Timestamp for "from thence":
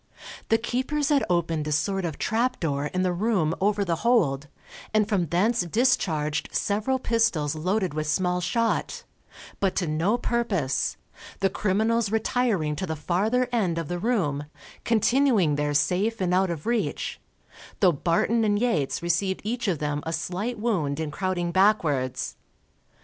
5.07-5.61